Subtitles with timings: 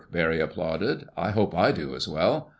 [0.11, 1.07] Barry applauded.
[1.15, 2.49] "I hope I do as well.